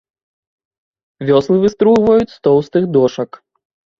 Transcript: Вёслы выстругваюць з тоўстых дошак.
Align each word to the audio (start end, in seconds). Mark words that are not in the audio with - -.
Вёслы 1.29 1.57
выстругваюць 1.65 2.33
з 2.33 2.39
тоўстых 2.47 2.83
дошак. 2.95 3.29